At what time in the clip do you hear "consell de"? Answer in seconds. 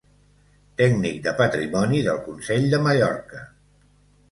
2.25-2.83